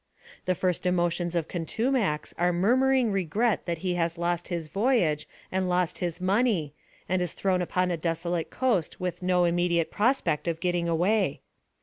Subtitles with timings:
[0.45, 5.27] The first emotions of Contumax are mur muring regret that he has lost his voyage
[5.51, 6.73] and lost his money,
[7.07, 11.41] and is thrown upon a desolate coast with no immediate prospect of getting away.